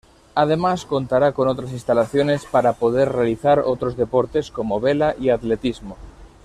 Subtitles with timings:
[0.33, 5.95] Además contará con otras instalaciones para poder realizar otros deportes, como vela y atletismo.